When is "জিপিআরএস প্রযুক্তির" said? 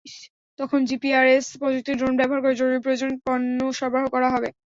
0.89-1.97